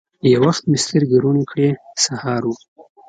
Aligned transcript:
یو 0.33 0.39
وخت 0.47 0.63
مې 0.69 0.77
سترګي 0.85 1.17
روڼې 1.23 1.43
کړې! 1.51 1.69
سهار 2.03 2.41
و 2.47 2.51